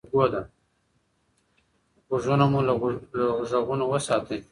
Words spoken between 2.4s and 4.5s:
مو له غږونو وساتئ.